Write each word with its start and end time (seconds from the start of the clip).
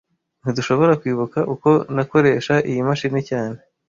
Ntidushobora 0.41 0.93
kwibuka 1.01 1.39
uko 1.53 1.69
nakoresha 1.95 2.53
iyi 2.69 2.81
mashini 2.87 3.21
cyane 3.29 3.57